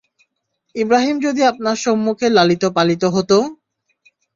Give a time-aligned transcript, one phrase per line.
[0.75, 3.31] ইবরাহীম যদি আপনার সম্মুখে লালিত-পালিত হত!